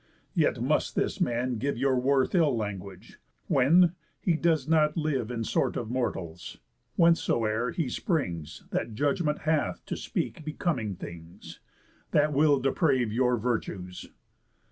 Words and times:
Yet 0.33 0.59
must 0.59 0.95
this 0.95 1.21
man 1.21 1.57
give 1.59 1.77
Your 1.77 1.95
worth 1.99 2.33
ill 2.33 2.57
language; 2.57 3.19
when, 3.47 3.93
he 4.19 4.33
does 4.35 4.67
not 4.67 4.97
live 4.97 5.29
In 5.29 5.43
sort 5.43 5.77
of 5.77 5.91
mortals 5.91 6.57
(whencesoe'er 6.97 7.69
he 7.69 7.87
springs, 7.87 8.63
That 8.71 8.95
judgment 8.95 9.41
hath 9.41 9.85
to 9.85 9.95
speak 9.95 10.43
becoming 10.43 10.95
things) 10.95 11.59
That 12.13 12.33
will 12.33 12.59
deprave 12.59 13.13
your 13.13 13.37
virtues. 13.37 14.09